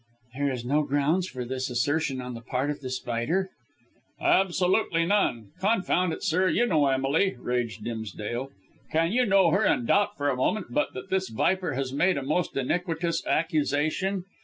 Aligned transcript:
"There 0.35 0.49
is 0.51 0.65
no 0.65 0.81
grounds 0.81 1.27
for 1.27 1.45
this 1.45 1.69
assertion 1.69 2.21
on 2.21 2.33
the 2.33 2.41
part 2.41 2.71
of 2.71 2.79
The 2.79 2.89
Spider?" 2.89 3.51
"Absolutely 4.19 5.05
none. 5.05 5.51
Confound 5.59 6.11
it, 6.11 6.23
sir, 6.23 6.47
you 6.49 6.65
know 6.65 6.87
Emily," 6.87 7.35
raged 7.37 7.83
Dimsdale. 7.83 8.49
"Can 8.91 9.11
you 9.11 9.27
know 9.27 9.51
her 9.51 9.63
and 9.63 9.85
doubt 9.85 10.17
for 10.17 10.29
a 10.29 10.35
moment 10.35 10.71
but 10.71 10.95
that 10.95 11.11
this 11.11 11.29
viper 11.29 11.73
has 11.75 11.93
made 11.93 12.17
a 12.17 12.23
most 12.23 12.57
iniquitous 12.57 13.23
accusation? 13.27 14.23